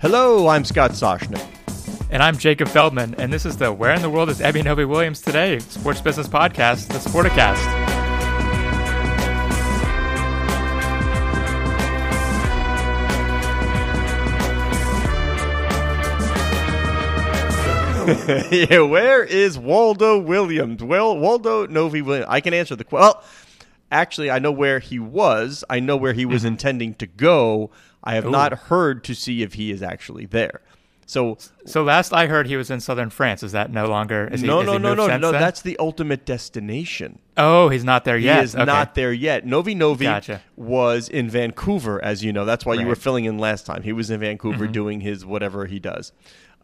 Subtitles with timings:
[0.00, 1.44] Hello, I'm Scott Soshnick.
[2.10, 4.84] And I'm Jacob Feldman, and this is the Where in the World is Ebby Novy
[4.84, 7.86] Williams Today sports business podcast, the Sporticast.
[18.50, 20.82] yeah, where is Waldo Williams?
[20.82, 22.26] Well, Waldo Novy Williams.
[22.30, 23.02] I can answer the question.
[23.02, 23.22] Well,
[23.92, 25.62] actually, I know where he was.
[25.68, 26.46] I know where he was Mm-hmm.
[26.48, 27.70] intending to go.
[28.08, 30.62] I have not heard to see if he is actually there.
[31.06, 33.42] So So last I heard, he was in southern France.
[33.42, 34.28] Is that no longer?
[34.30, 35.32] Is he, no, has no, no, no, no.
[35.32, 35.40] then?
[35.40, 37.18] That's the ultimate destination.
[37.36, 38.38] oh, he's not there yet.
[38.38, 38.64] He is Okay.
[38.64, 39.46] not there yet.
[39.46, 40.42] Novy Novy Gotcha.
[40.56, 42.44] was in Vancouver, as you know.
[42.44, 43.82] That's why you were filling in last time.
[43.82, 44.72] He was in Vancouver Mm-hmm.
[44.72, 46.12] doing his whatever he does.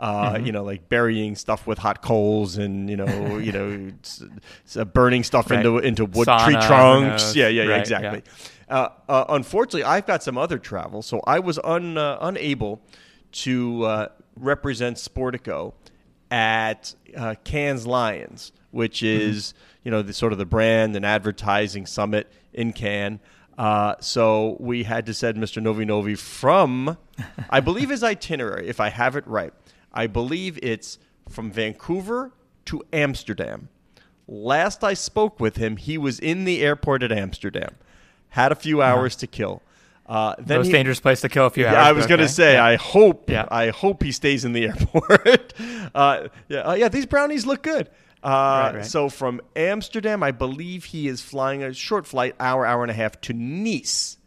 [0.05, 4.23] Uh, You know, like burying stuff with hot coals and you know, you know, s-
[4.67, 5.59] s- uh, burning stuff Right.
[5.65, 7.35] into into wood Sauna, tree trunks.
[7.35, 8.23] Yeah, yeah, yeah, Right, exactly.
[8.69, 12.81] Uh, uh, unfortunately, I've got some other travel, so I was un, uh, unable
[13.45, 15.73] to uh, represent Sportico
[16.31, 19.31] at uh, Cannes Lions, which Mm-hmm.
[19.31, 23.21] is you know the sort of the brand and advertising summit in Cannes.
[23.57, 25.63] Uh, so we had to send Mr.
[25.63, 26.99] Novy Novy from,
[27.49, 29.53] I believe his itinerary, if I have it right,
[29.95, 32.33] I believe it's from Vancouver
[32.67, 33.69] to Amsterdam.
[34.27, 37.75] Last I spoke with him, he was in the airport at Amsterdam,
[38.31, 39.63] had a few hours to kill.
[40.07, 41.75] Uh, then Most he- dangerous place to kill a few hours.
[41.75, 42.65] yeah, I was going to say, Yeah.
[42.65, 43.47] I hope, Yeah.
[43.51, 45.55] I hope he stays in the airport.
[45.95, 47.89] uh, yeah, uh, yeah, these brownies look good.
[48.23, 48.85] Uh, Right, right.
[48.87, 52.95] So from Amsterdam, I believe he is flying a short flight, hour, hour and a
[52.95, 54.19] half to Nice.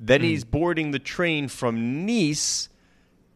[0.00, 0.26] Then Hmm.
[0.26, 2.68] he's boarding the train from Nice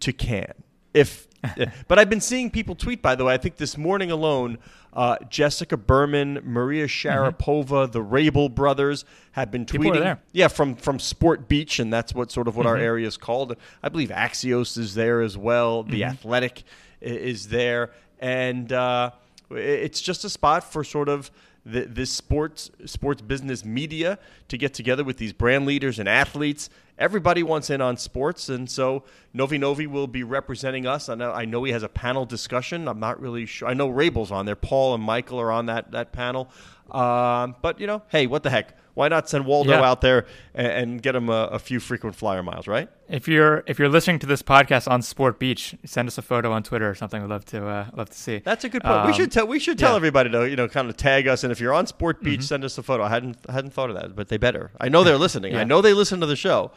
[0.00, 0.54] to Cannes.
[0.94, 1.25] If,
[1.88, 3.02] but I've been seeing people tweet.
[3.02, 4.58] By the way, I think this morning alone,
[4.92, 9.82] uh, Jessica Berman, Maria Sharapova, the Rabil brothers have been Mm-hmm.
[9.82, 10.00] Tweeting.
[10.00, 10.20] there.
[10.32, 12.76] Yeah, from from Sport Beach, and that's what sort of what Mm-hmm.
[12.76, 13.56] our area is called.
[13.82, 15.82] I believe Axios is there as well.
[15.82, 16.10] The Mm-hmm.
[16.10, 16.62] Athletic
[17.00, 19.10] is there, and uh,
[19.50, 21.30] it's just a spot for sort of
[21.66, 24.19] the, this sports sports business media
[24.49, 26.71] to get together with these brand leaders and athletes.
[26.99, 29.03] Everybody wants in on sports, and so
[29.34, 31.09] Novy Novy will be representing us.
[31.09, 32.88] I know I know he has a panel discussion.
[32.88, 33.69] I'm not really sure.
[33.69, 34.56] I know Rabil's on there.
[34.56, 36.49] Paul and Michael are on that that panel.
[36.91, 38.74] Um, but you know, hey, what the heck?
[38.94, 39.82] Why not send Waldo Yeah.
[39.91, 40.24] out there
[40.54, 42.88] and, and get him a, a few frequent flyer miles, right?
[43.10, 46.50] If you're if you're listening to this podcast on Sport Beach, send us a photo
[46.50, 47.20] on Twitter or something.
[47.20, 48.38] We'd love to uh, love to see.
[48.38, 49.04] That's a good point.
[49.04, 49.97] we Um, should tell we should tell yeah.
[49.97, 52.64] everybody to you know kind of tag us, and if you're on Sport Beach, send
[52.64, 53.03] us a photo.
[53.04, 54.70] I hadn't I hadn't thought of that, but they better.
[54.80, 55.54] I know they're listening.
[55.56, 56.70] I know they listen to the show.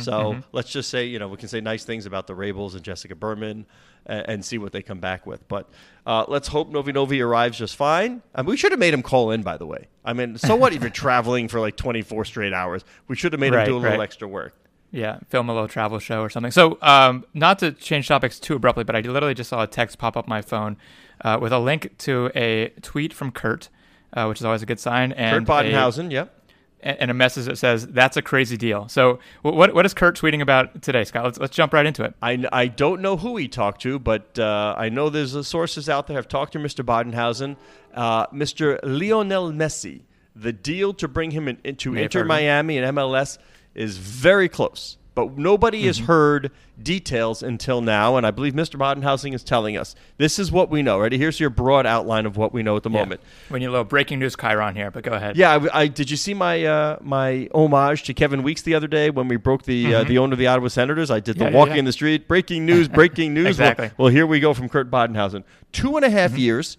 [0.00, 2.82] so let's just say you know we can say nice things about the Rabils and
[2.82, 3.66] Jessica Berman,
[4.06, 5.46] and, and see what they come back with.
[5.48, 5.68] But
[6.06, 8.22] uh, let's hope Novy Novy arrives just fine.
[8.34, 9.88] And we should have made him call in, by the way.
[10.04, 12.84] I mean, so what if you're traveling for like 24 straight hours?
[13.08, 14.00] We should have made him do a little right.
[14.00, 14.54] extra work.
[14.92, 16.50] Yeah, film a little travel show or something.
[16.50, 19.98] So, um, not to change topics too abruptly, but I literally just saw a text
[19.98, 20.78] pop up my phone
[21.20, 23.68] uh, with a link to a tweet from Kurt,
[24.14, 26.39] uh, which is always a good sign, and Kurt a- Badenhausen, yep.
[26.82, 28.88] And a message that says that's a crazy deal.
[28.88, 31.24] So, what what is Kurt tweeting about today, Scott?
[31.24, 32.14] Let's let's jump right into it.
[32.22, 35.88] I, I don't know who he talked to, but uh, I know there's uh, sources
[35.88, 36.84] out there have talked to Mr.
[36.84, 37.56] Badenhausen,
[37.94, 38.78] uh, Mr.
[38.82, 40.02] Lionel Messi.
[40.36, 42.28] The deal to bring him in, into May have Inter heard of him.
[42.28, 43.38] Miami and MLS
[43.74, 44.96] is very close,
[45.28, 46.06] but nobody has Mm-hmm.
[46.06, 46.50] heard
[46.82, 48.16] details until now.
[48.16, 48.76] And I believe Mr.
[48.78, 50.98] Badenhausen is telling us this is what we know.
[50.98, 51.18] Ready?
[51.18, 53.20] Here's your broad outline of what we know at the moment.
[53.50, 55.36] We need a little breaking news, Chiron here, but go ahead.
[55.36, 58.86] Yeah, I, I- did you see my uh, my homage to Kevin Weeks the other
[58.86, 61.10] day when we broke the uh, the owner of the Ottawa Senators?
[61.10, 61.42] I did the Mm-hmm.
[61.44, 61.78] Yeah, yeah, walking yeah.
[61.80, 63.46] in the street, breaking news, breaking news.
[63.46, 63.86] Exactly.
[63.88, 63.94] Mm-hmm.
[64.02, 65.44] Well, well, here we go from Kurt Badenhausen.
[65.72, 66.76] Two and a half years.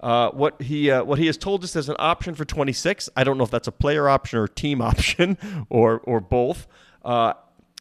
[0.00, 3.10] Uh, what he uh, what he has told us as an option for 26.
[3.16, 5.36] I don't know if that's a player option or team option
[5.68, 6.66] or or both.
[7.04, 7.34] Uh,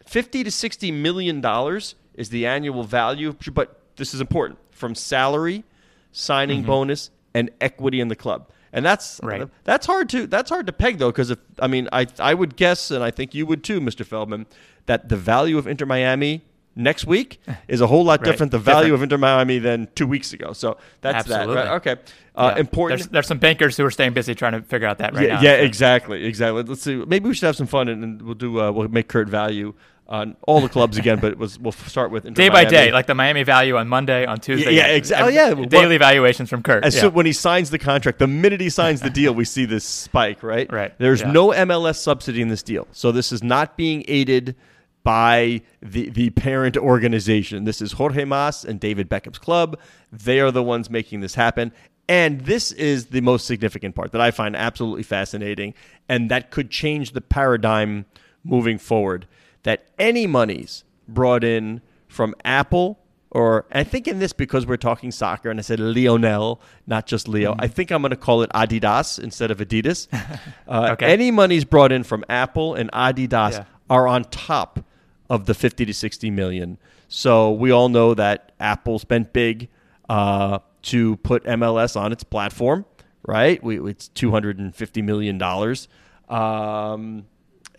[0.10, 5.64] 50 to 60 million dollars is the annual value, but this is important from salary,
[6.12, 6.68] signing mm-hmm.
[6.68, 8.50] bonus, and equity in the club.
[8.74, 9.48] And that's right.
[9.64, 12.56] that's hard to that's hard to peg though because if I mean I I would
[12.56, 14.06] guess and I think you would too, Mr.
[14.06, 14.46] Feldman,
[14.86, 16.44] that the value of Inter Miami
[16.76, 18.32] next week is a whole lot right.
[18.32, 18.52] different.
[18.52, 18.94] The value different.
[18.96, 20.54] of Inter Miami than two weeks ago.
[20.54, 21.56] So that's Absolutely.
[21.56, 21.66] that.
[21.66, 21.76] Right?
[21.76, 21.96] Okay.
[22.36, 22.62] Uh, yeah.
[22.62, 23.00] Important.
[23.00, 25.36] There's, there's, some bankers who are staying busy trying to figure out that right yeah,
[25.36, 25.42] now.
[25.42, 26.64] Yeah, exactly, exactly.
[26.64, 26.96] Let's see.
[26.96, 28.62] Maybe we should have some fun and, and we'll do.
[28.62, 29.74] Uh, we'll make Kurt value
[30.10, 33.06] on all the clubs again, but was, we'll start with Inter day by day, like
[33.06, 34.74] the Miami value on Monday, on Tuesday.
[34.74, 35.38] Yeah, yeah exactly.
[35.38, 36.84] Oh, yeah, daily valuations from Kurt.
[36.84, 37.02] As yeah.
[37.02, 39.86] soon when he signs the contract, the minute he signs the deal, we see this
[39.86, 40.42] spike.
[40.42, 40.72] Right.
[40.72, 40.98] Right.
[40.98, 41.32] There's yeah.
[41.32, 44.56] no MLS subsidy in this deal, so this is not being aided
[45.04, 47.66] by the the parent organization.
[47.66, 49.80] This is Jorge Mas and David Beckham's club.
[50.12, 51.72] They are the ones making this happen.
[52.08, 55.76] And this is the most significant part that I find absolutely fascinating,
[56.10, 58.06] and that could change the paradigm
[58.44, 59.28] moving forward
[59.64, 63.00] that any monies brought in from Apple
[63.32, 67.28] or I think in this because we're talking soccer and I said Lionel, not just
[67.28, 67.52] Leo.
[67.52, 67.62] Mm-hmm.
[67.62, 70.08] I think I'm going to call it Adidas instead of Adidas.
[70.68, 71.12] Uh, okay.
[71.12, 73.64] Any monies brought in from Apple and Adidas yeah.
[73.90, 74.86] are on top
[75.28, 76.78] of the 50 to 60 million.
[77.08, 79.68] So we all know that Apple spent big
[80.08, 82.86] uh, to put MLS on its platform,
[83.28, 83.62] right?
[83.64, 85.88] We, it's 250 million dollars,
[86.30, 87.26] um,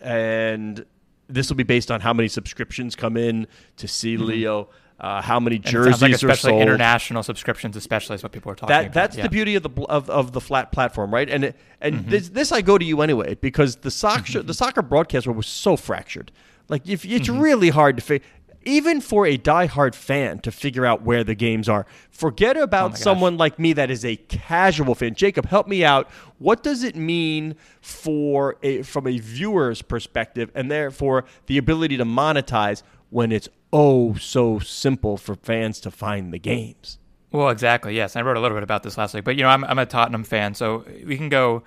[0.01, 0.85] and
[1.33, 3.47] this will be based on how many subscriptions come in
[3.77, 4.25] to see mm-hmm.
[4.25, 4.69] Leo.
[4.99, 6.61] Uh, how many jerseys like especially are sold?
[6.61, 8.93] International subscriptions, especially, is what people are talking that, about.
[8.93, 9.23] That's yeah.
[9.23, 11.27] the beauty of the of, of the flat platform, right?
[11.27, 12.09] And and mm-hmm.
[12.09, 14.45] this, this I go to you anyway because the soccer mm-hmm.
[14.45, 16.31] the soccer broadcast was so fractured.
[16.69, 17.39] Like if it's mm-hmm.
[17.39, 18.27] really hard to figure
[18.63, 21.85] even for a diehard fan to figure out where the games are.
[22.09, 25.15] Forget about oh someone like me that is a casual fan.
[25.15, 26.09] Jacob, help me out.
[26.37, 32.05] What does it mean for a from a viewer's perspective and therefore the ability to
[32.05, 36.97] monetize when it's oh so simple for fans to find the games?
[37.31, 37.95] Well, exactly.
[37.95, 39.79] Yes, I wrote a little bit about this last week, but you know, I'm I'm
[39.79, 41.63] a Tottenham fan, so we can go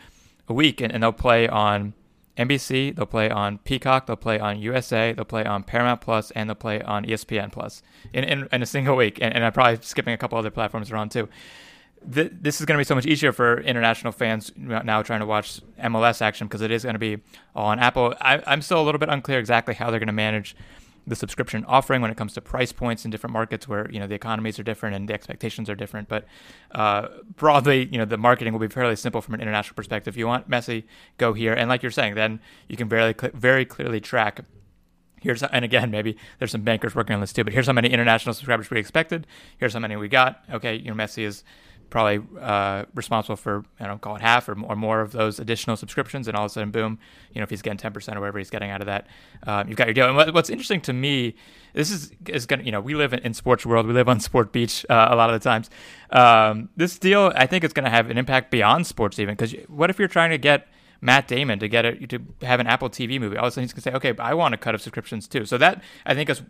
[0.49, 1.95] a week and, and they'll play on
[2.37, 6.49] NBC, they'll play on Peacock, they'll play on USA, they'll play on Paramount Plus, and
[6.49, 7.83] they'll play on ESPN Plus
[8.13, 9.19] in, in, in a single week.
[9.21, 11.29] And, and, I'm probably skipping a couple other platforms around too.
[12.07, 15.27] The, this is going to be so much easier for international fans now trying to
[15.27, 17.19] watch MLS action because it is going to be
[17.55, 18.15] on Apple.
[18.21, 20.55] I, I'm still a little bit unclear exactly how they're going to manage
[21.07, 24.07] the subscription offering when it comes to price points in different markets where you know
[24.07, 26.09] the economies are different and the expectations are different.
[26.09, 26.25] But
[26.73, 30.15] uh, broadly, you know the marketing will be fairly simple from an international perspective.
[30.15, 30.85] If you want Messi,
[31.19, 34.41] go here, and like you're saying, then you can very very clearly track.
[35.21, 37.89] Here's and again maybe there's some bankers working on this too, but here's how many
[37.89, 39.27] international subscribers we expected.
[39.59, 40.45] Here's how many we got.
[40.51, 41.45] Okay, you know Messi is
[41.91, 45.77] probably uh, responsible for I don't call it half or, or more of those additional
[45.77, 46.99] subscriptions, and all of a sudden, boom,
[47.33, 49.07] you know, if he's getting ten percent or whatever he's getting out of that,
[49.47, 50.07] um, you've got your deal.
[50.07, 51.35] And what, what's interesting to me,
[51.73, 54.21] this is is gonna, you know, we live in, in sports world, we live on
[54.29, 55.71] Sport Beach uh, a lot of the times.
[56.11, 59.53] Um, this deal, I think, is going to have an impact beyond sports, even because
[59.69, 60.69] what if you're trying to get
[61.05, 63.37] Matt Damon to get it to have an Apple TV movie.
[63.37, 65.45] All of a sudden he's gonna say, okay, I want a cut of subscriptions too.
[65.45, 66.43] So that I think is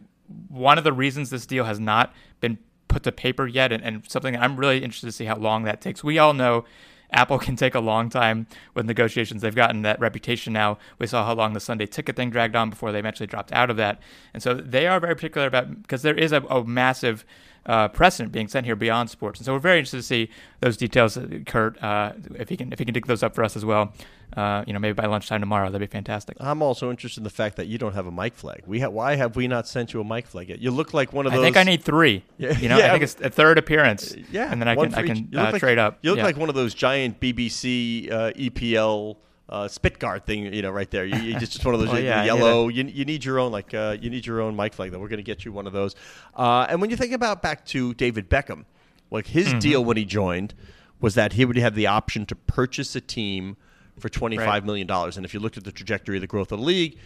[0.48, 2.58] one of the reasons this deal has not been
[2.94, 5.80] put to paper yet, and, and something I'm really interested to see how long that
[5.80, 6.04] takes.
[6.04, 6.64] We all know
[7.10, 9.42] Apple can take a long time with negotiations.
[9.42, 10.78] They've gotten that reputation now.
[10.98, 13.68] We saw how long the Sunday ticket thing dragged on before they eventually dropped out
[13.68, 14.00] of that.
[14.32, 17.24] And so they are very particular about because there is a, a massive
[17.66, 19.40] uh, precedent being sent here beyond sports.
[19.40, 22.78] And so we're very interested to see those details, Kurt, uh, if he can if
[22.78, 23.92] he can dig those up for us as well.
[24.36, 26.36] Uh, you know, maybe by lunchtime tomorrow, that'd be fantastic.
[26.40, 28.64] I'm also interested in the fact that you don't have a mic flag.
[28.66, 30.58] We ha- why have we not sent you a mic flag yet?
[30.58, 31.40] You look like one of those.
[31.40, 32.24] I think I need three.
[32.36, 32.88] Yeah, you know, yeah.
[32.88, 34.14] I think it's a third appearance.
[34.32, 35.98] Yeah, and then I can I can uh, like, trade up.
[36.02, 36.24] You look yeah.
[36.24, 39.16] like one of those giant BBC uh, EPL
[39.48, 41.04] uh, spit guard thing, you know, right there.
[41.04, 42.68] You, you just, just one of those oh, yeah, yellow.
[42.68, 44.90] You, you need your own like uh, you need your own mic flag.
[44.90, 45.94] Though we're going to get you one of those.
[46.34, 48.64] Uh, and when you think about back to David Beckham,
[49.10, 49.58] like his mm-hmm.
[49.58, 50.54] deal when he joined
[51.00, 53.56] was that he would have the option to purchase a team
[53.98, 54.64] for twenty five right.
[54.64, 55.16] million dollars.
[55.16, 56.98] And if you looked at the trajectory of the growth of the league,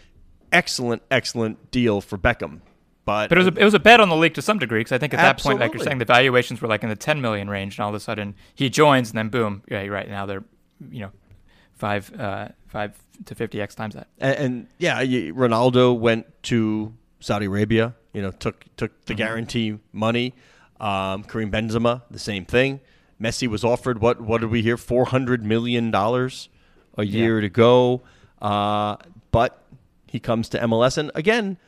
[0.53, 2.61] excellent, excellent deal for Beckham.
[3.05, 4.81] But, but it was a, it was a bet on the league to some degree
[4.81, 5.61] because I think at absolutely.
[5.61, 7.85] that point, like you're saying, the valuations were like in the 10 million range, and
[7.85, 10.07] all of a sudden he joins, and then boom, yeah, you're right.
[10.07, 10.45] Now they're,
[10.91, 11.13] you know,
[11.79, 14.09] five uh, five to fifty x times that.
[14.19, 17.95] And, and, yeah, Ronaldo went to Saudi Arabia.
[18.13, 19.19] You know, took took the mm-hmm.
[19.19, 20.35] guarantee money.
[20.81, 22.81] Um, Karim Benzema, the same thing.
[23.21, 24.21] Messi was offered what?
[24.21, 24.77] What did we hear?
[24.77, 26.49] Four hundred million dollars
[26.97, 27.43] a year yeah.
[27.43, 28.03] to go.
[28.41, 28.97] Uh,
[29.31, 29.63] but
[30.07, 31.59] he comes to MLS, and again,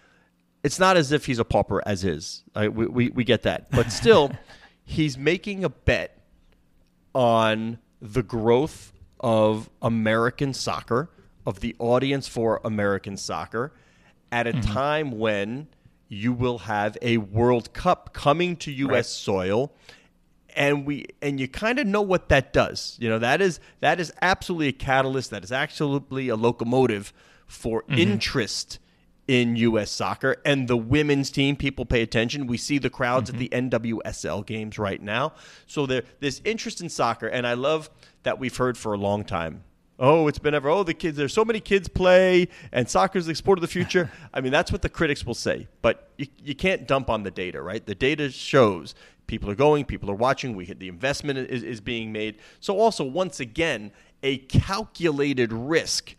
[0.63, 2.45] it's not as if he's a pauper as is.
[2.55, 4.31] we, we we get that, but still,
[4.85, 6.17] he's making a bet
[7.15, 11.11] on the growth of American soccer,
[11.47, 13.73] of the audience for American soccer,
[14.33, 14.73] at a mm-hmm.
[14.73, 15.69] time when
[16.09, 18.93] you will have a World Cup coming to U.S.
[18.93, 19.07] Right.
[19.07, 19.73] soil,
[20.57, 22.97] and we and you kind of know what that does.
[23.01, 25.31] You know that is that is absolutely a catalyst.
[25.31, 27.13] That is absolutely a locomotive
[27.47, 27.99] for mm-hmm.
[27.99, 28.79] interest
[29.29, 29.93] in U.S.
[29.93, 31.55] soccer and the women's team.
[31.55, 32.49] People pay attention.
[32.49, 33.71] We see the crowds at mm-hmm.
[33.71, 35.35] the NWSL games right now.
[35.69, 37.91] So there, there's interest in soccer, and I love
[38.23, 39.65] that we've heard for a long time.
[39.99, 40.71] Oh, it's been ever.
[40.71, 41.19] Oh, the kids.
[41.19, 44.11] There's so many kids play, and soccer's the sport of the future.
[44.35, 47.31] I mean, that's what the critics will say, but you, you can't dump on the
[47.31, 47.85] data, right?
[47.85, 48.95] The data shows
[49.27, 50.57] people are going, people are watching.
[50.57, 52.37] We the investment is, is being made.
[52.61, 56.15] So also, once again, a calculated risk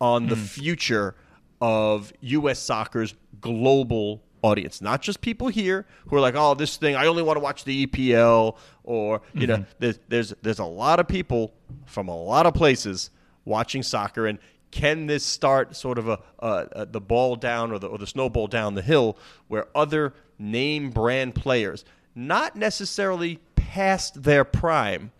[0.00, 0.42] on the hmm.
[0.42, 1.14] future
[1.60, 2.58] of U.S.
[2.58, 7.22] soccer's global audience, not just people here who are like, "Oh, this thing, I only
[7.22, 9.70] want to watch the EPL," or you know, mm-hmm.
[9.78, 11.52] there's there's there's a lot of people
[11.86, 13.10] from a lot of places
[13.44, 14.38] watching soccer, and
[14.70, 18.06] can this start sort of a, a, a the ball down or the or the
[18.06, 19.16] snowball down the hill
[19.48, 21.84] where other name brand players,
[22.14, 25.10] not necessarily past their prime,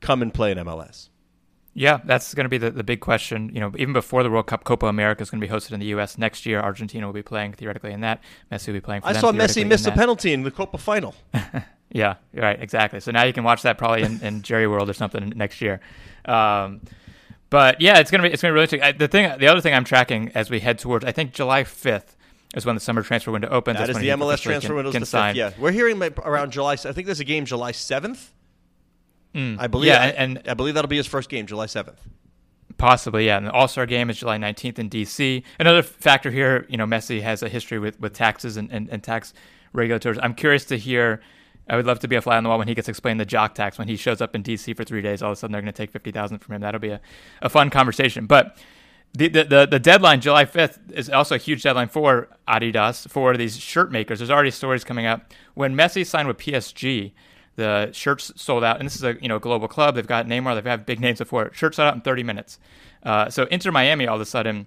[0.00, 1.08] come and play in MLS?
[1.72, 3.50] Yeah, that's going to be the, the big question.
[3.54, 5.80] You know, even before the World Cup, Copa America is going to be hosted in
[5.80, 6.18] the U.S.
[6.18, 6.60] next year.
[6.60, 8.20] Argentina will be playing theoretically in that.
[8.50, 9.02] Messi will be playing.
[9.02, 11.14] For I them saw Messi miss a penalty in the Copa final.
[11.92, 13.00] Yeah, right, exactly.
[13.00, 15.80] So now you can watch that probably in, in Jerry World or something next year.
[16.24, 16.82] Um,
[17.50, 18.82] but yeah, it's gonna be it's gonna be really interesting.
[18.82, 21.64] I, the thing, the other thing I'm tracking as we head towards, I think July
[21.64, 22.14] 5th
[22.54, 23.78] is when the summer transfer window opens.
[23.78, 24.92] That That's is the MLS transfer window.
[24.92, 25.34] can the sign.
[25.34, 25.56] fifth.
[25.56, 26.74] Yeah, we're hearing around July.
[26.74, 27.72] I think there's a game July
[29.34, 29.60] seventh.
[29.60, 29.92] I believe.
[29.92, 29.94] Mm.
[29.94, 32.00] Yeah, I, and- I believe that'll be his first game, July seventh.
[32.78, 33.36] Possibly, yeah.
[33.36, 35.42] And the All Star game is July 19th in DC.
[35.58, 39.02] Another factor here, you know, Messi has a history with, with taxes and, and, and
[39.02, 39.34] tax
[39.72, 40.18] regulators.
[40.22, 41.20] I'm curious to hear.
[41.68, 43.24] I would love to be a fly on the wall when he gets explained the
[43.26, 45.22] jock tax when he shows up in DC for three days.
[45.22, 46.62] All of a sudden, they're going to take fifty thousand from him.
[46.62, 47.00] That'll be a,
[47.42, 48.26] a fun conversation.
[48.26, 48.56] But
[49.12, 53.36] the, the the the deadline, July 5th, is also a huge deadline for Adidas for
[53.36, 54.18] these shirt makers.
[54.20, 55.32] There's already stories coming up.
[55.54, 57.12] when Messi signed with PSG.
[57.56, 59.94] The shirts sold out, and this is a you know global club.
[59.94, 60.54] They've got Neymar.
[60.54, 61.50] They've had big names before.
[61.52, 62.58] Shirts sold out in 30 minutes.
[63.02, 64.66] Uh, so Inter Miami, all of a sudden,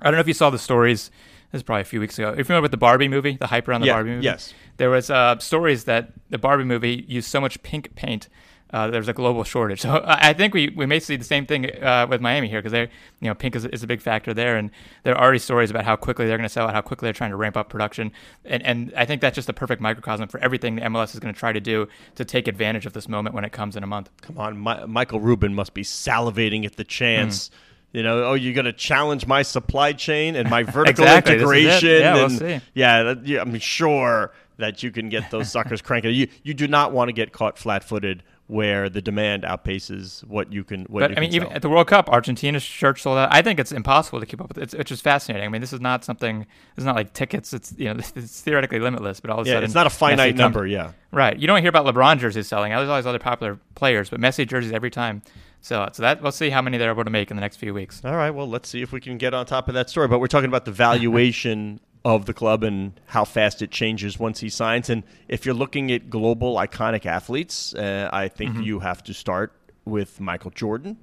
[0.00, 1.10] I don't know if you saw the stories.
[1.52, 2.30] This is probably a few weeks ago.
[2.30, 4.24] If you remember with the Barbie movie, the hype around the Yeah, Barbie movie?
[4.24, 4.52] yes.
[4.78, 8.28] There was uh, stories that the Barbie movie used so much pink paint.
[8.74, 9.82] Uh, there's a global shortage.
[9.82, 12.72] So I think we, we may see the same thing uh, with Miami here because
[12.72, 12.80] they
[13.20, 14.68] you know pink is, is a big factor there, and
[15.04, 17.12] there are already stories about how quickly they're going to sell out, how quickly they're
[17.12, 18.10] trying to ramp up production,
[18.44, 21.32] and and I think that's just a perfect microcosm for everything the MLS is going
[21.32, 23.86] to try to do to take advantage of this moment when it comes in a
[23.86, 24.10] month.
[24.22, 27.48] Come on, Mi- Michael Rubin must be salivating at the chance.
[27.48, 27.54] Hmm.
[27.98, 31.42] You know, oh, you're going to challenge my supply chain and my vertical Exactly, this
[31.44, 31.54] is it.
[31.54, 32.00] integration.
[32.00, 32.60] Yeah, we'll see.
[32.74, 36.12] Yeah, that, yeah, I'm sure that you can get those suckers cranking.
[36.12, 40.64] You you do not want to get caught flat-footed where the demand outpaces what you
[40.64, 40.82] can.
[40.84, 41.56] What But you I mean, even sell.
[41.56, 43.30] at the World Cup, Argentina's shirt sold out.
[43.32, 44.58] I think it's impossible to keep up with.
[44.58, 45.46] It's, it's just fascinating.
[45.46, 46.46] I mean, this is not something.
[46.76, 47.52] It's not like tickets.
[47.54, 49.20] It's you know, it's theoretically limitless.
[49.20, 50.66] But all of a yeah, sudden, it's not a Messi finite comes- number.
[50.66, 50.92] Yeah.
[51.10, 51.38] Right.
[51.38, 52.72] You don't hear about LeBron jerseys selling.
[52.72, 55.22] There's always other popular players, but Messi jerseys every time
[55.62, 55.96] sell out.
[55.96, 58.02] So that we'll see how many they're able to make in the next few weeks.
[58.04, 58.30] All right.
[58.30, 60.08] Well, let's see if we can get on top of that story.
[60.08, 64.40] But we're talking about the valuation of the club and how fast it changes once
[64.40, 64.90] he signs.
[64.90, 68.62] And if you're looking at global iconic athletes, uh, I think Mm-hmm.
[68.62, 69.52] you have to start
[69.86, 70.96] with Michael Jordan,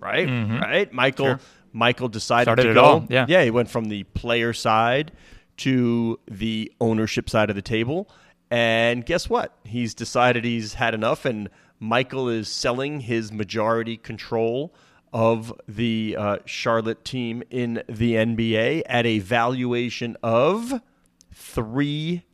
[0.00, 0.26] right?
[0.28, 0.92] Right.
[0.92, 1.26] Michael.
[1.26, 1.40] Sure.
[1.72, 3.06] Michael decided Started to go.
[3.10, 3.26] yeah.
[3.28, 3.44] Yeah.
[3.44, 5.12] He went from the player side
[5.58, 8.08] to the ownership side of the table.
[8.50, 9.52] And guess what?
[9.64, 14.72] He's decided he's had enough, and Michael is selling his majority control
[15.12, 20.80] of the uh, Charlotte team in the NBA at a valuation of
[21.32, 22.24] three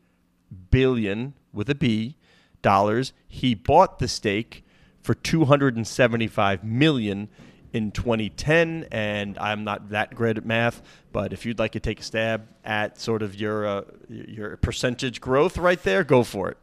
[0.70, 2.16] billion with a B
[2.62, 3.12] dollars.
[3.28, 4.64] He bought the stake
[5.00, 7.28] for 275 million
[7.72, 12.00] in 2010 and I'm not that great at math but if you'd like to take
[12.00, 16.58] a stab at sort of your uh, your percentage growth right there go for it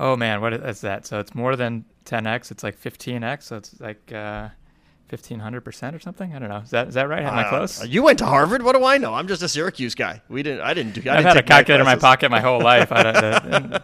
[0.00, 1.06] Oh man, what is that?
[1.06, 2.50] So it's more than 10x.
[2.50, 3.42] It's like 15x.
[3.42, 4.48] So it's like uh,
[5.10, 6.34] 1500 percent or something.
[6.34, 6.58] I don't know.
[6.58, 7.22] Is that is that right?
[7.22, 7.86] Am I Uh, close?
[7.86, 10.60] you went to Harvard what do I know I'm just a Syracuse guy we didn't
[10.62, 12.92] I didn't do I I've didn't had a calculator in my pocket my whole life.
[12.92, 13.16] I don't,
[13.74, 13.78] uh,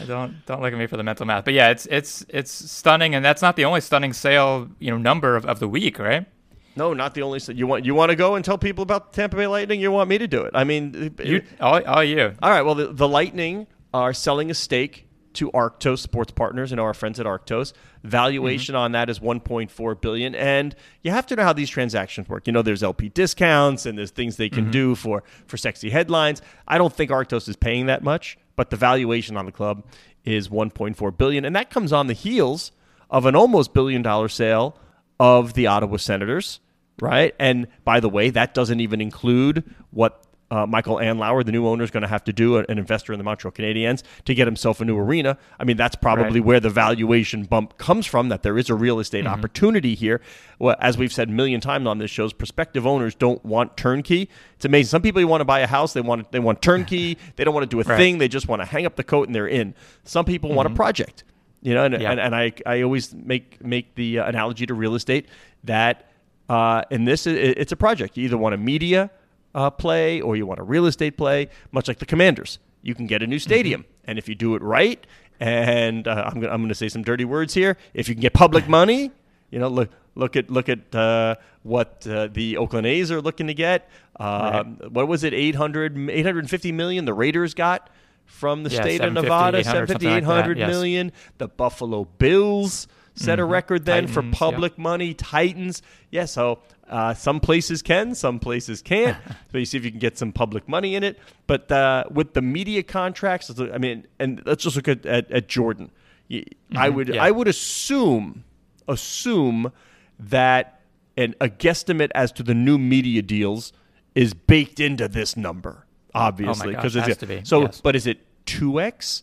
[0.00, 1.44] I don't don't look at me for the mental math.
[1.44, 4.98] But yeah, it's it's it's stunning, and that's not the only stunning sale you know
[4.98, 6.26] number of, of the week, right?
[6.74, 9.16] no not the only you want you want to go and tell people about the
[9.16, 12.34] Tampa Bay Lightning you want me to do it I mean You all, all you.
[12.42, 12.62] All right.
[12.62, 17.20] Well, the, the Lightning are selling a stake to Arctos Sports Partners and our friends
[17.20, 17.72] at Arctos.
[18.04, 18.82] Valuation mm-hmm.
[18.82, 22.46] on that is 1.4 billion, and you have to know how these transactions work.
[22.46, 24.72] You know, there's LP discounts and there's things they can mm-hmm.
[24.72, 26.42] do for for sexy headlines.
[26.66, 29.84] I don't think Arctos is paying that much, but the valuation on the club
[30.24, 32.72] is 1.4 billion, and that comes on the heels
[33.10, 34.78] of an almost billion dollar sale
[35.18, 36.60] of the Ottawa Senators
[37.00, 37.34] right?
[37.38, 40.21] And by the way, that doesn't even include what
[40.52, 43.18] uh, Michael Andlauer, the new owner, is going to have to do, an investor in
[43.18, 45.38] the Montreal Canadiens, to get himself a new arena.
[45.58, 46.44] I mean, that's probably Right.
[46.46, 48.28] where the valuation bump comes from.
[48.28, 49.32] That there is a real estate Mm-hmm.
[49.34, 50.20] opportunity here.
[50.58, 54.28] Well, as we've said a million times on this show, prospective owners don't want turnkey.
[54.56, 54.90] It's amazing.
[54.90, 57.16] Some people want to buy a house, they want they want turnkey.
[57.36, 57.96] they don't want to do a Right.
[57.96, 58.18] thing.
[58.18, 59.74] They just want to hang up the coat and they're in.
[60.04, 61.24] Some people want a project.
[61.62, 62.10] You know, and, Yeah.
[62.10, 65.26] and, and I, I always make make the uh, analogy to real estate
[65.64, 66.10] that
[66.48, 68.16] uh, in this it, it's a project.
[68.18, 69.10] You either want a media
[69.54, 72.58] uh, play or you want a real estate play, much like the Commanders.
[72.82, 75.06] You can get a new stadium, and if you do it right,
[75.38, 77.76] and uh, I'm I'm gonna say some dirty words here.
[77.94, 79.12] If you can get public money,
[79.50, 83.46] you know, look look at look at uh, what uh, the Oakland A's are looking
[83.46, 83.88] to get.
[84.18, 85.32] Um, What was it?
[85.32, 87.88] 800, 850 million the Raiders got
[88.24, 89.58] from the Yeah, state of 750, Nevada.
[89.58, 91.12] 800, 750, something like that, 800 yes.
[91.38, 94.32] The Buffalo Bills set a record then for Mm-hmm.
[94.32, 94.38] Yeah.
[94.38, 95.14] public money.
[95.14, 95.82] Titans.
[96.10, 99.16] Yeah, so uh, some places can, some places can't.
[99.52, 101.18] so you see if you can get some public money in it.
[101.46, 105.48] But uh, with the media contracts, I mean, and let's just look at, at, at
[105.48, 105.90] Jordan.
[106.30, 107.14] Y- I would Mm-hmm.
[107.16, 107.24] yeah.
[107.24, 108.44] I would assume
[108.88, 109.72] assume
[110.18, 110.80] that
[111.16, 113.72] an, a guesstimate as to the new media deals
[114.14, 117.62] is baked into this number, obviously, Oh gosh, it's has to be, so.
[117.62, 117.80] yes.
[117.80, 119.22] But is it two x?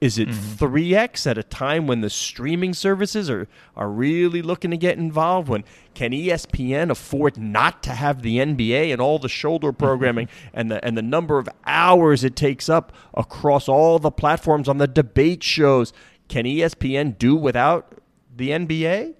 [0.00, 0.64] Is it Mm-hmm.
[0.64, 5.48] 3x at a time when the streaming services are, are really looking to get involved?
[5.48, 10.70] When can ESPN afford not to have the NBA and all the shoulder programming and
[10.70, 14.86] the and the number of hours it takes up across all the platforms on the
[14.88, 15.92] debate shows?
[16.28, 17.98] Can ESPN do without
[18.34, 19.14] the NBA?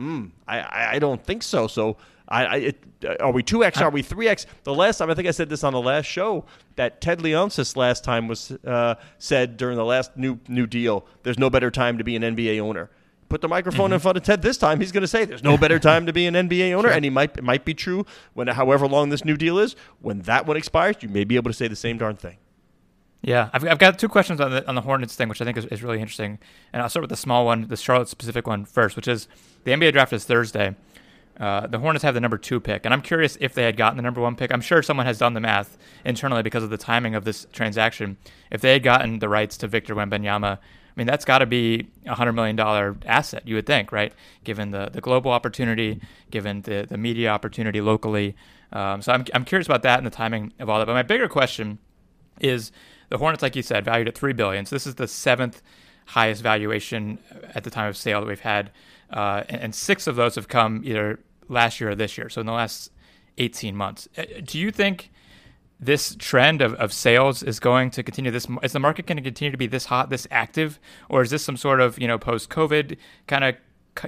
[0.00, 1.68] Mm, I, I I don't think so.
[1.68, 1.96] So
[2.28, 2.84] I, I it,
[3.20, 3.80] are we two x?
[3.80, 4.46] Are we three x?
[4.64, 6.44] The last time I think I said this on the last show
[6.76, 11.06] that Ted Leonsis last time was uh, said during the last new new deal.
[11.22, 12.90] There's no better time to be an NBA owner.
[13.28, 14.80] Put the microphone in front of Ted this time.
[14.80, 17.10] He's going to say there's no better time to be an NBA owner, and he
[17.10, 19.76] might it might be true when however long this new deal is.
[20.00, 22.38] When that one expires, you may be able to say the same darn thing.
[23.20, 25.58] Yeah, I've, I've got two questions on the on the Hornets thing, which I think
[25.58, 26.38] is, is really interesting.
[26.72, 29.28] And I'll start with the small one, the Charlotte specific one first, which is
[29.64, 30.76] the NBA draft is Thursday.
[31.38, 33.96] Uh, the Hornets have the number two pick, and I'm curious if they had gotten
[33.96, 34.52] the number one pick.
[34.52, 38.16] I'm sure someone has done the math internally because of the timing of this transaction.
[38.50, 40.60] If they had gotten the rights to Victor Wembanyama, I
[40.96, 44.12] mean that's got to be a hundred million dollar asset, you would think, right?
[44.42, 48.34] Given the, the global opportunity, given the, the media opportunity locally.
[48.72, 50.86] Um, so I'm I'm curious about that and the timing of all that.
[50.86, 51.78] But my bigger question
[52.40, 52.72] is
[53.10, 54.66] the Hornets, like you said, valued at 3 billion.
[54.66, 55.62] So this is the seventh
[56.06, 57.18] highest valuation
[57.54, 58.70] at the time of sale that we've had,
[59.10, 62.28] uh, and, and six of those have come either last year or this year.
[62.28, 62.90] So in the last
[63.36, 65.10] eighteen months, Uh, do you think?
[65.80, 68.32] This trend of, of sales is going to continue.
[68.32, 71.30] This is the market going to continue to be this hot, this active, or is
[71.30, 72.96] this some sort of you know post COVID
[73.28, 73.54] kind of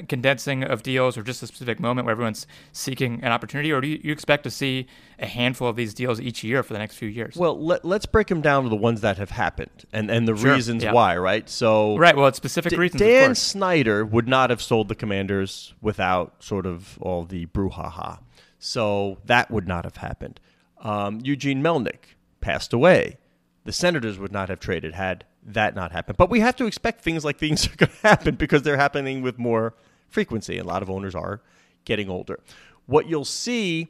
[0.08, 3.88] condensing of deals, or just a specific moment where everyone's seeking an opportunity, or do
[3.88, 4.86] you, you expect to see
[5.18, 7.36] a handful of these deals each year for the next few years?
[7.36, 10.36] Well, let, let's break them down to the ones that have happened and, and the
[10.36, 10.92] Sure, reasons yeah.
[10.92, 11.48] why, right?
[11.48, 12.16] So Right.
[12.16, 13.00] Well, it's specific D- reasons.
[13.00, 13.34] Dan.
[13.34, 18.20] Snyder would not have sold the Commanders without sort of all the brouhaha.
[18.58, 20.38] So that would not have happened.
[20.82, 23.16] Um, Eugene Melnyk passed away.
[23.64, 26.14] The Senators would not have traded had that not happen.
[26.18, 29.22] But we have to expect things like things are going to happen because they're happening
[29.22, 29.74] with more
[30.08, 30.58] frequency.
[30.58, 31.40] A lot of owners are
[31.84, 32.40] getting older.
[32.86, 33.88] What you'll see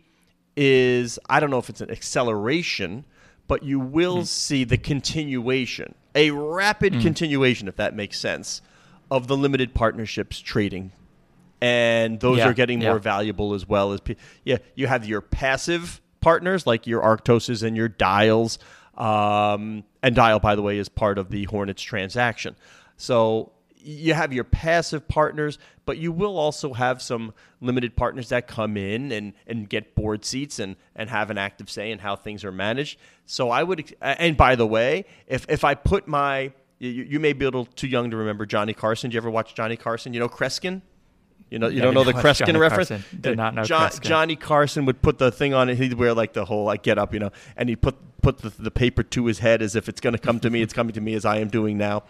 [0.57, 3.05] is I don't know if it's an acceleration,
[3.49, 4.25] but you will mm-hmm.
[4.25, 7.03] see the continuation, a rapid mm.
[7.03, 8.63] continuation, if that makes sense,
[9.11, 10.93] of the limited partnerships trading.
[11.61, 12.99] And those Yeah, are getting more yeah.
[12.99, 14.01] valuable as well as
[14.45, 14.59] yeah.
[14.75, 18.59] You have your passive partners like your Arctoses and your Dyals,
[19.01, 22.55] um, and Dyal, by the way, is part of the Hornets transaction.
[22.99, 27.33] So you have your passive partners, but you will also have some
[27.63, 31.71] limited partners that come in and, and get board seats and, and have an active
[31.71, 32.99] say in how things are managed.
[33.25, 37.33] So I would, and by the way, if, if I put my, you, you may
[37.33, 39.09] be a little too young to remember Johnny Carson.
[39.09, 40.13] Did you ever watch Johnny Carson?
[40.13, 40.83] You know Kreskin?
[41.51, 42.89] You know, you Yeah, don't know the Kreskin Johnny reference.
[42.91, 43.21] Carson.
[43.21, 44.01] Did not know John, Kreskin.
[44.03, 45.77] Johnny Carson would put the thing on it.
[45.79, 48.51] He'd wear like the whole like get up, you know, and he'd put put the,
[48.51, 50.63] the paper to his head as if it's going to come to me.
[50.63, 52.05] It's coming to me as I am doing now.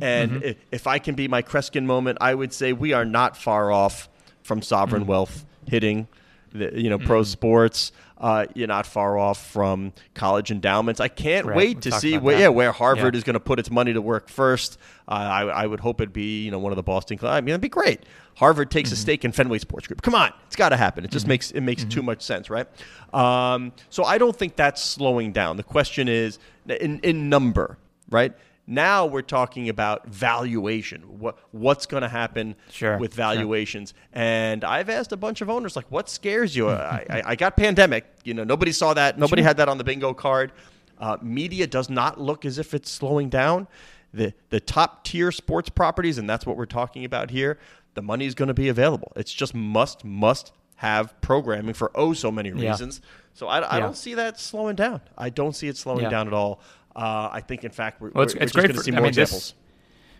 [0.00, 0.46] And Mm-hmm.
[0.48, 3.70] i if I can be my Kreskin moment, I would say we are not far
[3.72, 4.08] off
[4.42, 5.08] from sovereign Mm.
[5.08, 6.06] wealth hitting,
[6.52, 7.92] the, you know, pro sports.
[8.24, 10.98] Uh, you're not far off from college endowments.
[10.98, 12.40] I can't Right, wait we to see where, that.
[12.40, 13.18] yeah, where Harvard Yeah.
[13.18, 14.78] is going to put its money to work first.
[15.06, 17.36] Uh, I, I would hope it'd be you know one of the Boston clubs.
[17.36, 18.00] I mean, that'd be great.
[18.36, 18.94] Harvard takes Mm-hmm.
[18.94, 20.00] a stake in Fenway Sports Group.
[20.00, 21.04] Come on, it's got to happen.
[21.04, 22.66] It just makes it makes too much sense, right?
[23.12, 25.58] Um, so I don't think that's slowing down.
[25.58, 27.76] The question is in in number,
[28.10, 28.32] right?
[28.66, 31.02] Now we're talking about valuation.
[31.18, 33.16] What what's going to happen Sure, with sure.
[33.16, 33.92] valuations?
[34.12, 36.68] And I've asked a bunch of owners like, what scares you?
[36.70, 38.06] I, I, I got pandemic.
[38.24, 39.18] You know, nobody saw that.
[39.18, 40.52] Nobody had that on the bingo card.
[40.98, 43.66] Uh, media does not look as if it's slowing down.
[44.14, 47.58] The the top tier sports properties, and that's what we're talking about here.
[47.94, 49.12] The money is going to be available.
[49.16, 52.70] It's just must must have programming for oh so many Yeah.
[52.70, 53.00] reasons.
[53.34, 53.80] So I, I Yeah.
[53.80, 55.00] don't see that slowing down.
[55.18, 56.10] I don't see it slowing Yeah.
[56.10, 56.60] down at all.
[56.96, 58.92] Uh, I think, in fact, we're, Well, it's, we're, it's great just going to see
[58.92, 59.54] I more mean, examples.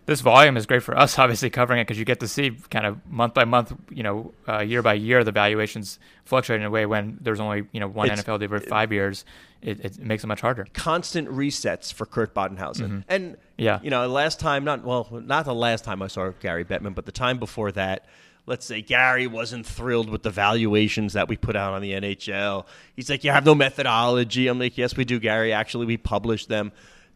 [0.06, 2.84] This, volume is great for us, obviously covering it because you get to see kind
[2.84, 6.70] of month by month, you know, uh, year by year, the valuations fluctuate in a
[6.70, 9.24] way when there's only you know one It's- NFL deal for five years.
[9.62, 10.66] It, it makes it much harder.
[10.74, 13.02] constant resets for Kurt Badenhausen.
[13.08, 13.40] And Mm-hmm.
[13.56, 13.78] Yeah.
[13.82, 17.06] you know, last time not well, not the last time I saw Gary Bettman, but
[17.06, 18.04] the time before that,
[18.46, 22.66] let's say Gary wasn't thrilled with the valuations that we put out on the NHL.
[22.94, 25.52] He's like, "You have no methodology." I'm like, "Yes, we do, Gary.
[25.52, 26.72] Actually, we publish them."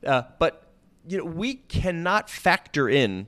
[0.06, 0.64] Uh, but
[1.06, 3.26] you know, we cannot factor in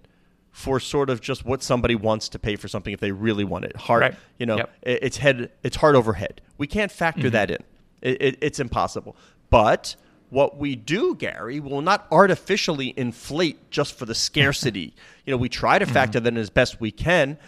[0.53, 3.65] for sort of just what somebody wants to pay for something if they really want
[3.65, 3.77] it.
[3.77, 4.15] Heart, Right.
[4.39, 4.71] you know, Yep.
[4.83, 6.41] it's head, it's heart over head.
[6.59, 7.63] We can't factor that in.
[8.03, 9.17] It, it, it's impossible.
[9.49, 9.95] But
[10.29, 14.93] what we do, Gary, will not artificially inflate just for the scarcity.
[15.25, 17.39] you know, we try to factor that in as best we can,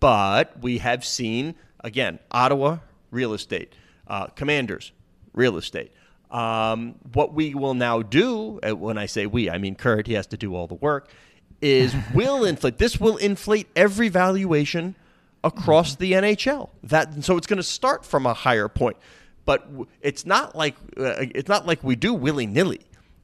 [0.00, 2.78] but we have seen again Ottawa
[3.10, 3.72] real estate,
[4.06, 4.92] uh, Commanders
[5.32, 5.92] real estate.
[6.30, 10.06] Um, what we will now do, uh, when I say we, I mean Kurt.
[10.06, 11.08] He has to do all the work.
[11.62, 12.78] Is will inflate.
[12.78, 14.94] This will inflate every valuation
[15.44, 16.70] across the NHL.
[16.82, 18.96] That so it's going to start from a higher point,
[19.44, 19.68] but
[20.02, 22.80] it's not like uh, it's not like we do willy nilly.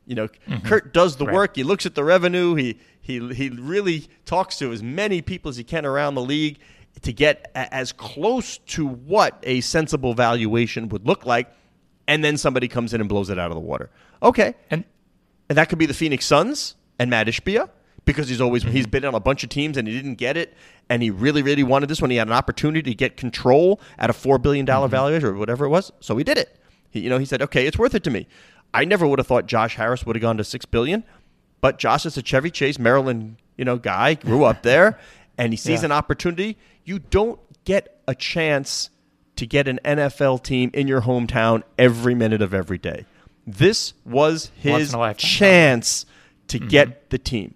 [0.07, 0.29] You know,
[0.65, 1.35] Kurt does the Right.
[1.35, 1.57] work.
[1.57, 2.55] He looks at the revenue.
[2.55, 6.59] He he he really talks to as many people as he can around the league
[7.03, 11.53] to get a, as close to what a sensible valuation would look like,
[12.07, 13.91] and then somebody comes in and blows it out of the water.
[14.23, 14.85] Okay, And
[15.49, 17.69] and that could be the Phoenix Suns and Matt Ishbia
[18.05, 20.55] because he's always he's been on a bunch of teams and he didn't get it
[20.89, 24.11] and he really really wanted this when he had an opportunity to get control at
[24.11, 24.93] a four billion dollar mm-hmm.
[24.93, 25.93] valuation or whatever it was.
[26.01, 26.57] So he did it.
[26.91, 28.29] He, you know, he said, "Okay, it's worth it to me."
[28.75, 31.05] I never would have thought Josh Harris would have gone to six billion,
[31.63, 34.99] but Josh is a Chevy Chase, Maryland, you know, guy, grew up there,
[35.39, 35.87] and he sees Yeah.
[35.87, 36.59] an opportunity.
[36.85, 38.91] You don't get a chance
[39.37, 43.07] to get an NFL team in your hometown every minute of every day.
[43.47, 45.27] This was his in a lifetime.
[45.29, 46.05] chance
[46.49, 46.69] to Mm-hmm.
[46.69, 47.55] get the team.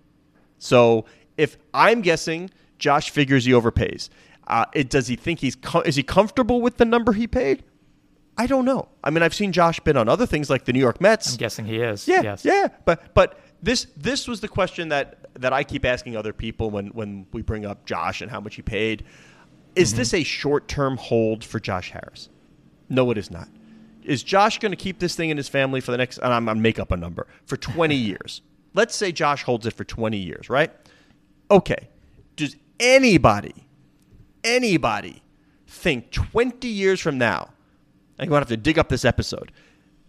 [0.59, 1.05] So
[1.37, 4.09] if I'm guessing, Josh figures he overpays.
[4.47, 7.65] Uh, it, does he think he's co- is he comfortable with the number he paid?
[8.39, 8.89] I don't know.
[9.03, 11.33] I mean, I've seen Josh bid on other things like the New York Mets.
[11.33, 12.07] I'm guessing he is.
[12.07, 12.45] Yeah, Yes.
[12.45, 12.69] yeah.
[12.85, 16.87] But but this this was the question that that I keep asking other people when
[16.89, 19.05] when we bring up Josh and how much he paid.
[19.75, 19.99] Is Mm-hmm.
[19.99, 22.29] this a short term hold for Josh Harris?
[22.89, 23.49] No, it is not.
[24.05, 26.19] Is Josh going to keep this thing in his family for the next?
[26.19, 28.41] And I'm to make up a number for 20 years.
[28.73, 30.71] Let's say Josh holds it for 20 years, right?
[31.51, 31.89] Okay.
[32.37, 33.67] Does anybody,
[34.45, 35.23] anybody,
[35.67, 37.51] think 20 years from now?
[38.19, 39.51] I'm going to have to dig up this episode.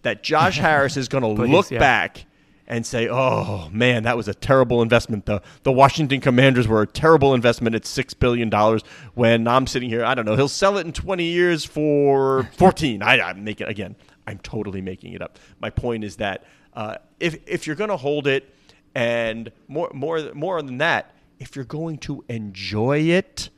[0.04, 1.80] That Josh Harris is going to look yeah.
[1.80, 2.28] back
[2.67, 5.25] and say, "Oh man, that was a terrible investment.
[5.25, 9.89] The the Washington Commanders were a terrible investment at six billion dollars." When I'm sitting
[9.89, 10.36] here, I don't know.
[10.36, 13.01] He'll sell it in 20 years for 14.
[13.01, 13.95] I, I'm making again.
[14.27, 15.39] I'm totally making it up.
[15.60, 18.53] My point is that uh, if if you're going to hold it,
[18.93, 23.49] and more more more than that, if you're going to enjoy it.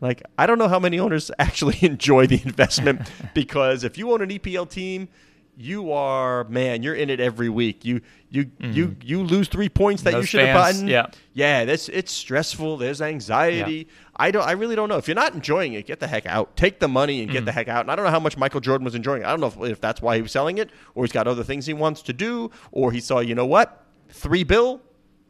[0.00, 4.22] Like I don't know how many owners actually enjoy the investment because if you own
[4.22, 5.08] an EPL team,
[5.56, 7.84] you are man, you're in it every week.
[7.84, 10.20] You you you you lose three points that you Mm-hmm.
[10.22, 10.88] Those should have gotten.
[10.88, 11.06] yeah.
[11.34, 12.76] yeah, that's it's stressful.
[12.78, 13.88] There's anxiety.
[14.16, 14.42] I don't.
[14.46, 14.96] I really don't know.
[14.98, 16.56] If you're not enjoying it, get the heck out.
[16.56, 17.46] Take the money and get Mm.
[17.46, 17.80] the heck out.
[17.82, 19.26] And I don't know how much Michael Jordan was enjoying it.
[19.26, 21.42] I don't know if, if that's why he was selling it, or he's got other
[21.44, 24.80] things he wants to do, or he saw, you know what, three bill,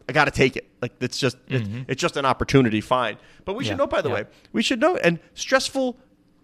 [0.09, 0.68] I got to take it.
[0.83, 2.80] Like it's just it's, it's just an opportunity.
[2.80, 3.87] Fine, but we should know.
[3.87, 4.14] By the yeah.
[4.16, 4.96] way, we should know.
[4.96, 5.96] And stressful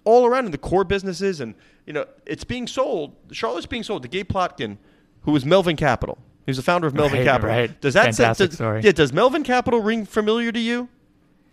[0.07, 3.14] all around in the core businesses, and you know, it's being sold.
[3.33, 4.79] Charlotte's being sold to Gabe Plotkin,
[5.23, 6.16] who was Melvin Capital.
[6.47, 7.51] He's the founder of Melvin Right, Capital.
[7.51, 7.81] right.
[7.81, 8.81] Does that Fantastic does, story.
[8.83, 8.92] Yeah.
[8.92, 10.88] Does Melvin Capital ring familiar to you?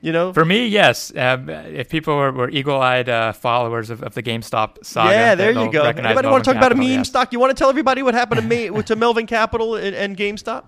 [0.01, 1.13] You know, For me, yes.
[1.15, 5.51] Um, if people were, were eagle-eyed uh, followers of, of the GameStop saga, yeah, there
[5.51, 5.83] you go.
[5.83, 7.31] Anybody want to talk about a meme stock?
[7.31, 10.65] You want to tell everybody what happened to me to Melvin Capital and, and GameStop?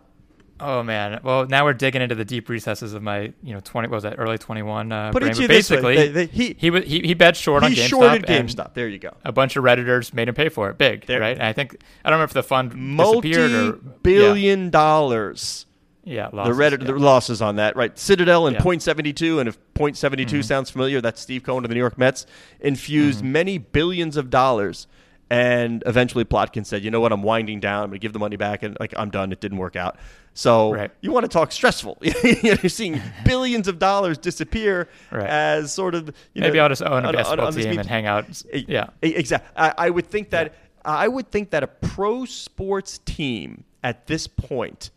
[0.58, 1.20] Oh man.
[1.22, 3.90] Well, now we're digging into the deep recesses of my, you know, twenty.
[3.90, 4.16] What was that?
[4.18, 4.90] Early twenty-one.
[4.92, 7.14] Uh, Put it to you But this way, basically, they- they- he- he he he
[7.14, 7.88] bet short on He GameStop.
[7.90, 8.74] shorted and GameStop.
[8.74, 9.12] There you go.
[9.26, 11.36] A bunch of redditors made him pay for it, big, There- right?
[11.36, 11.74] And I think
[12.06, 15.66] I don't remember if the fund disappeared or Multi-billion dollars.
[16.06, 16.88] Yeah, yeah the losses, Reddit yeah.
[16.88, 17.98] the losses on that, right?
[17.98, 18.60] Citadel and Yeah.
[18.60, 18.64] Mm-hmm.
[18.64, 21.98] Point seventy two, and if Point sounds familiar, that's Steve Cohen of the New York
[21.98, 22.26] Mets,
[22.62, 23.32] infused Mm-hmm.
[23.32, 24.88] many billions of dollars
[25.30, 27.12] and eventually Plotkin said, "You know what?
[27.12, 27.84] I'm winding down.
[27.84, 29.32] I'm going to give the money back, and like I'm done.
[29.32, 29.98] It didn't work out."
[30.38, 30.92] So Right.
[31.02, 31.98] you want to talk stressful?
[32.44, 35.28] You're seeing billions of dollars disappear Right.
[35.30, 37.88] as sort of you Maybe know, I'll just own a on- on- on team and
[37.88, 38.26] hang out.
[38.54, 38.88] Yeah.
[39.02, 39.50] Exactly.
[39.56, 44.28] I, I would think that I would think that a pro sports team at this
[44.28, 44.92] point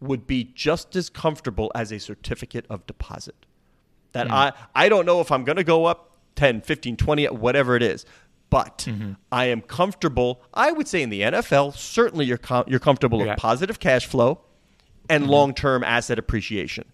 [0.00, 3.34] would be just as comfortable as a certificate of deposit.
[4.12, 7.76] That I I don't know if I'm going to go up 10, 15, 20, whatever
[7.76, 8.04] it is.
[8.56, 8.88] But
[9.30, 10.40] I am comfortable.
[10.54, 13.32] I would say in the NFL, certainly you're com- you're comfortable Yeah.
[13.32, 14.40] with positive cash flow
[15.10, 16.84] and long-term asset appreciation.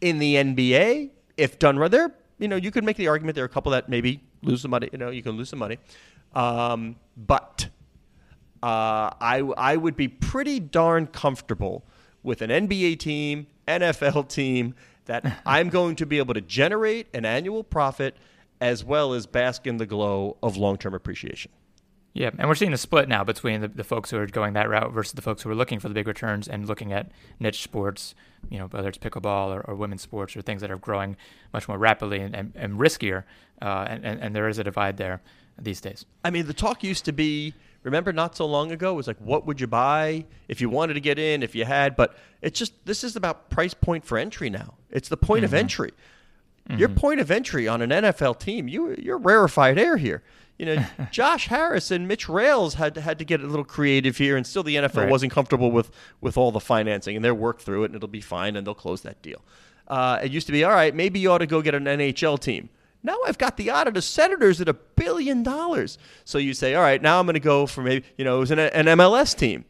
[0.00, 3.44] In the NBA, if done right, there, you know, you could make the argument there
[3.44, 4.88] are a couple that maybe lose some money.
[4.92, 5.76] You know, you can lose some money,
[6.34, 7.68] um, but
[8.62, 11.84] uh, I I would be pretty darn comfortable
[12.22, 14.74] with an NBA team, NFL team
[15.06, 18.16] that I'm going to be able to generate an annual profit
[18.62, 21.50] as well as bask in the glow of long-term appreciation.
[22.14, 24.68] Yeah, and we're seeing a split now between the, the folks who are going that
[24.68, 27.62] route versus the folks who are looking for the big returns and looking at niche
[27.62, 28.14] sports,
[28.50, 31.16] you know, whether it's pickleball or, or women's sports or things that are growing
[31.52, 33.24] much more rapidly and, and, and riskier.
[33.60, 35.22] Uh, and, and, and there is a divide there
[35.58, 36.04] these days.
[36.24, 39.18] I mean, the talk used to be, remember not so long ago, it was like,
[39.18, 42.58] what would you buy if you wanted to get in, if you had, but it's
[42.58, 44.74] just, this is about price point for entry now.
[44.90, 45.92] It's the point of entry.
[46.70, 50.22] Your point of entry on an NFL team, you, you're rarefied air here.
[50.58, 54.36] You know, Josh Harris and Mitch Rales had had to get a little creative here,
[54.36, 55.10] and still the NFL Right.
[55.10, 58.20] wasn't comfortable with with all the financing, and they'll work through it, and it'll be
[58.20, 59.42] fine, and they'll close that deal.
[59.88, 60.94] Uh, it used to be all right.
[60.94, 62.68] Maybe you ought to go get an NHL team.
[63.02, 65.98] Now I've got the odd of the Senators at a billion dollars.
[66.24, 68.40] So you say, all right, now I'm going to go for maybe you know it
[68.40, 69.64] was an, an MLS team.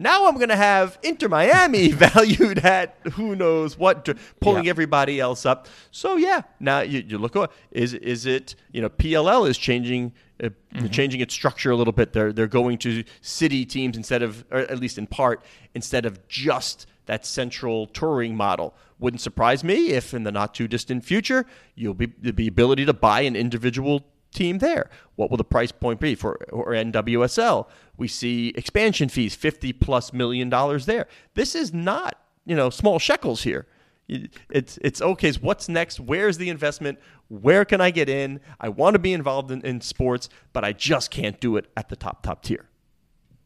[0.00, 4.08] Now I'm going to have Inter Miami valued at who knows what,
[4.40, 4.70] pulling Yeah.
[4.70, 5.66] everybody else up.
[5.90, 10.12] So yeah, now you, you look at is is it you know PLL is changing
[10.42, 10.50] uh,
[10.92, 12.12] changing its structure a little bit.
[12.12, 16.26] They're they're going to city teams instead of or at least in part instead of
[16.28, 18.74] just that central touring model.
[19.00, 22.92] Wouldn't surprise me if in the not too distant future you'll be the ability to
[22.92, 24.90] buy an individual team there.
[25.16, 27.66] What will the price point be for or NWSL?
[27.96, 31.06] We see expansion fees, 50 plus million dollars there.
[31.34, 33.66] This is not, you know, small shekels here.
[34.08, 35.32] It's it's okay.
[35.32, 36.00] What's next?
[36.00, 36.98] Where's the investment?
[37.28, 38.40] Where can I get in?
[38.58, 41.90] I want to be involved in, in sports, but I just can't do it at
[41.90, 42.68] the top top tier.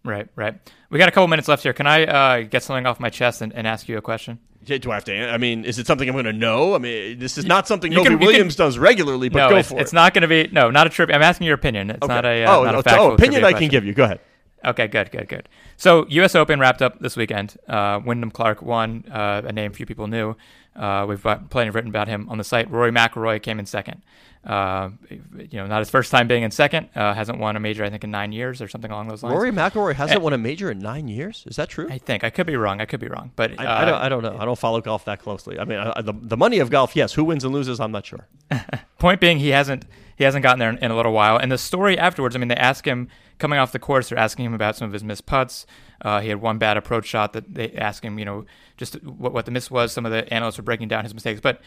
[0.04, 0.58] Right, right.
[0.90, 1.72] We got a couple minutes left here.
[1.72, 4.38] Can I uh, get something off my chest and, and ask you a question?
[4.64, 5.30] Do I have to?
[5.30, 6.74] I mean, is it something I'm going to know?
[6.74, 9.48] I mean, this is not something you can- you can- Williams does regularly, but no,
[9.50, 9.82] go it's, for it's it.
[9.82, 11.10] It's not going to be no, not a trip.
[11.12, 11.90] I'm asking your opinion.
[11.90, 13.92] It's not a uh, oh, not a factual oh, opinion I can give you.
[13.92, 14.20] Go ahead.
[14.64, 15.48] Okay, good, good, good.
[15.76, 16.36] So U.S.
[16.36, 17.56] Open wrapped up this weekend.
[17.68, 20.36] Uh, Wyndham Clark won, uh, a name few people knew.
[20.74, 22.70] Uh, we've got plenty written about him on the site.
[22.70, 24.02] Rory McIlroy came in second.
[24.44, 26.88] Uh, you know, not his first time being in second.
[26.96, 29.34] Uh, hasn't won a major, I think, in nine years or something along those lines.
[29.34, 31.44] Rory McIlroy hasn't won a major in nine years.
[31.46, 31.86] Is that true?
[31.88, 32.80] I think I could be wrong.
[32.80, 34.36] I could be wrong, but I, uh, I, don't, I don't know.
[34.36, 35.60] I don't follow golf that closely.
[35.60, 37.12] I mean, I, the, the money of golf, yes.
[37.12, 38.26] Who wins and loses, I'm not sure.
[38.98, 39.84] Point being, he hasn't
[40.16, 41.36] he hasn't gotten there in, in a little while.
[41.36, 43.08] And the story afterwards, I mean, they ask him
[43.42, 45.66] coming off the course, they're asking him about some of his missed putts.
[46.00, 49.32] Uh, he had one bad approach shot that they asked him, you know, just what,
[49.32, 49.92] what the miss was.
[49.92, 51.60] Some of the analysts were breaking down his mistakes, but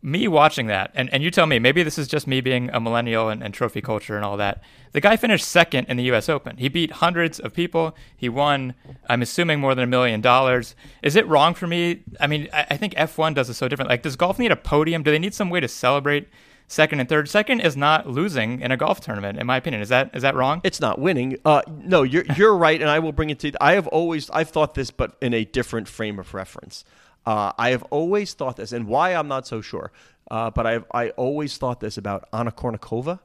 [0.00, 2.78] me watching that, and, and you tell me, maybe this is just me being a
[2.78, 4.62] millennial and, and trophy culture and all that.
[4.92, 6.28] The guy finished second in the U.S.
[6.28, 6.56] Open.
[6.56, 7.96] He beat hundreds of people.
[8.16, 8.74] He won,
[9.08, 10.76] I'm assuming, more than a million dollars.
[11.02, 12.04] Is it wrong for me?
[12.20, 13.90] I mean, I, I think F1 does it so different.
[13.90, 15.02] Like, does golf need a podium?
[15.02, 16.28] Do they need some way to celebrate
[16.68, 17.28] second and third?
[17.28, 19.82] Second is not losing in a golf tournament, in my opinion.
[19.82, 20.60] Is that is that wrong?
[20.62, 21.38] It's not winning.
[21.44, 23.52] Uh, no, you're you're right, and I will bring it to.
[23.60, 26.84] I have always I've thought this, but in a different frame of reference.
[27.26, 29.90] Uh, I have always thought this, and why I'm not so sure.
[30.30, 33.18] Uh, but I've I always thought this about Anna Kournikova,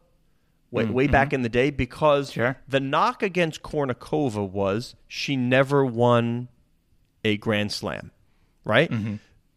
[0.72, 2.58] way, way back in the day, because Sure.
[2.68, 6.48] the knock against Kournikova was she never won
[7.26, 8.12] a Grand Slam,
[8.66, 8.90] right?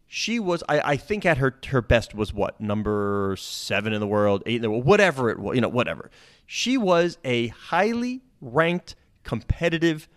[0.07, 4.07] She was, I, I think, at her her best was what number seven in the
[4.07, 6.09] world, eight in the world, whatever it was, you know, whatever.
[6.45, 10.07] She was a highly ranked, competitive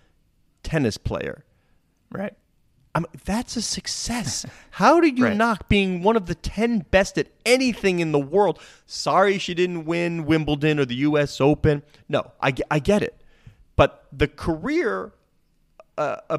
[0.62, 1.44] tennis player.
[2.12, 2.34] Right.
[2.94, 4.44] I mean, that's a success.
[4.72, 5.36] How do you Right.
[5.36, 8.60] knock being one of the 10 best at anything in the world?
[8.86, 11.40] Sorry she didn't win Wimbledon or the U.S.
[11.40, 11.82] Open.
[12.08, 13.20] No, I, I get it.
[13.76, 15.12] But the career,
[16.00, 16.38] uh, uh,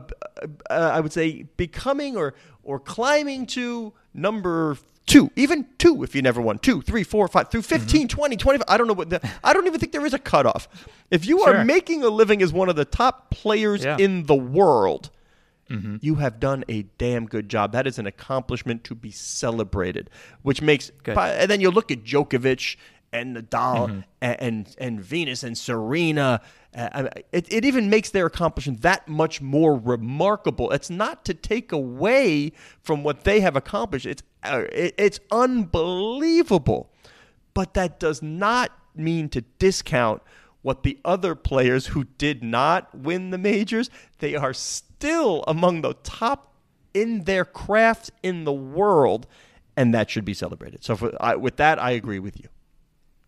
[0.69, 6.21] uh, I would say, becoming or, or climbing to number two, even two if you
[6.21, 8.65] never won, two, three, four, five, through 15, 20, 25.
[8.67, 10.67] I don't know what the, I don't even think there is a cutoff.
[11.11, 11.57] If you Sure.
[11.57, 13.97] are making a living as one of the top players Yeah.
[13.99, 15.09] in the world,
[16.01, 17.71] you have done a damn good job.
[17.71, 20.09] That is an accomplishment to be celebrated,
[20.41, 20.91] which makes.
[21.03, 21.17] Good.
[21.17, 22.75] And then you look at Djokovic
[23.13, 23.99] and Nadal mm-hmm.
[24.21, 26.41] and, and, and Venus and Serena.
[26.75, 30.71] Uh, it, it even makes their accomplishment that much more remarkable.
[30.71, 34.05] It's not to take away from what they have accomplished.
[34.05, 36.89] It's uh, it, it's unbelievable,
[37.53, 40.21] but that does not mean to discount
[40.61, 43.89] what the other players who did not win the majors.
[44.19, 46.53] They are still among the top
[46.93, 49.27] in their craft in the world,
[49.75, 50.83] and that should be celebrated.
[50.83, 52.47] So, for, I, with that, I agree with you.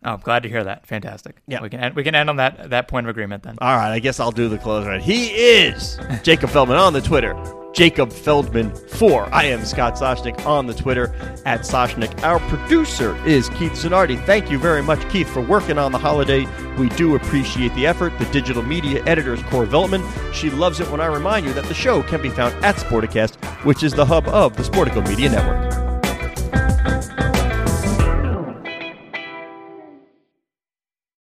[0.05, 0.85] Oh, I'm glad to hear that.
[0.85, 1.41] Fantastic.
[1.47, 3.57] Yeah, we can end, we can end on that that point of agreement then.
[3.61, 5.01] All right, I guess I'll do the close right.
[5.01, 7.35] He is Jacob Feldman on the Twitter.
[7.73, 9.27] Jacob Feldman four.
[9.33, 11.11] I am Scott Soshnick on the Twitter
[11.45, 12.21] at Soshnick.
[12.23, 14.23] Our producer is Keith Zanardi.
[14.25, 16.45] Thank you very much, Keith, for working on the holiday.
[16.77, 18.15] We do appreciate the effort.
[18.19, 20.03] The digital media editor is Cora Veltman.
[20.33, 23.43] She loves it when I remind you that the show can be found at Sporticast,
[23.65, 25.82] which is the hub of the Sportico Media Network.